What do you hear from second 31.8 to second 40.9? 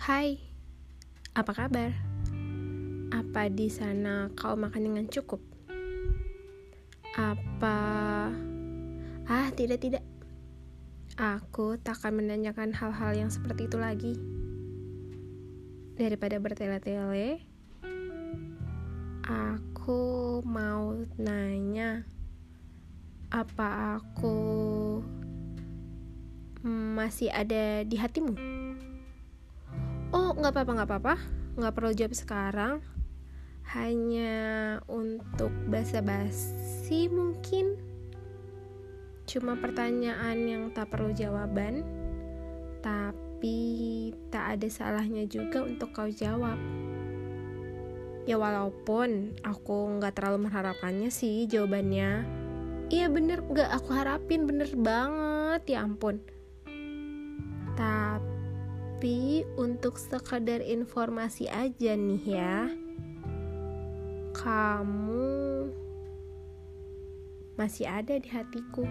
jawab sekarang. Hanya untuk basa-basi mungkin. Cuma pertanyaan yang tak